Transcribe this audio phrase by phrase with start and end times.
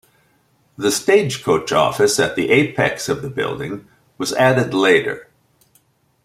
[0.79, 5.29] The stage coach office at the apex of the building was added later.